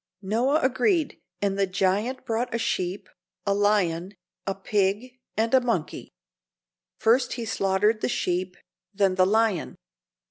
[0.23, 3.07] Noah agreed, and the giant brought a sheep,
[3.45, 4.15] a lion,
[4.47, 6.09] a pig and a monkey.
[6.97, 8.57] First, he slaughtered the sheep,
[8.95, 9.75] then the lion.